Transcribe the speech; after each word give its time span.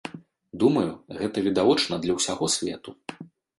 Думаю, 0.63 0.87
гэта 1.19 1.45
відавочна 1.49 2.01
для 2.07 2.19
ўсяго 2.19 2.51
свету. 2.57 2.99